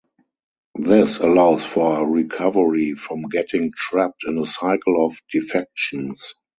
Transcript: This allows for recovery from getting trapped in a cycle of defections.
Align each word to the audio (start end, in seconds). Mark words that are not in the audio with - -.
This 0.79 1.19
allows 1.19 1.63
for 1.63 2.09
recovery 2.09 2.95
from 2.95 3.21
getting 3.29 3.71
trapped 3.71 4.23
in 4.25 4.39
a 4.39 4.47
cycle 4.47 5.05
of 5.05 5.21
defections. 5.29 6.33